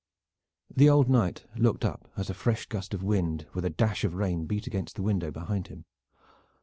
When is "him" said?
5.67-5.85